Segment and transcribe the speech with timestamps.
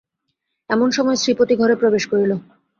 [0.69, 2.31] এমন সময় শ্রীপতি ঘরে প্রবেশ করিল।